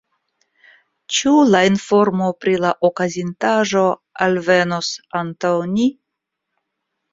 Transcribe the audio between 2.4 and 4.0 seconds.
pri la okazintaĵo